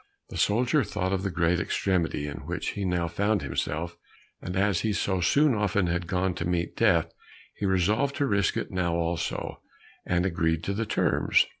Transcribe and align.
The 0.31 0.37
soldier 0.37 0.83
thought 0.83 1.13
of 1.13 1.21
the 1.21 1.29
great 1.29 1.59
extremity 1.59 2.25
in 2.25 2.37
which 2.47 2.69
he 2.69 2.85
now 2.85 3.07
found 3.07 3.43
himself, 3.43 3.97
and 4.41 4.55
as 4.57 4.79
he 4.79 4.93
so 4.93 5.17
often 5.55 5.85
had 5.85 6.07
gone 6.07 6.33
to 6.37 6.43
meet 6.47 6.75
death, 6.75 7.13
he 7.53 7.67
resolved 7.67 8.15
to 8.15 8.25
risk 8.25 8.57
it 8.57 8.71
now 8.71 8.95
also, 8.95 9.61
and 10.03 10.25
agreed 10.25 10.63
to 10.63 10.73
the 10.73 10.87
terms. 10.87 11.45